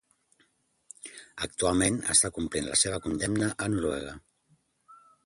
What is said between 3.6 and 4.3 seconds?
a Noruega.